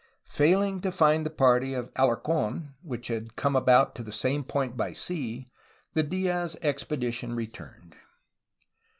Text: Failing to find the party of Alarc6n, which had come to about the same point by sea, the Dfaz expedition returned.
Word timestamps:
Failing 0.31 0.79
to 0.81 0.91
find 0.91 1.23
the 1.23 1.29
party 1.29 1.75
of 1.75 1.93
Alarc6n, 1.93 2.69
which 2.81 3.09
had 3.09 3.35
come 3.35 3.53
to 3.53 3.59
about 3.59 3.93
the 3.93 4.11
same 4.11 4.43
point 4.43 4.75
by 4.75 4.93
sea, 4.93 5.45
the 5.93 6.03
Dfaz 6.03 6.55
expedition 6.63 7.35
returned. 7.35 7.95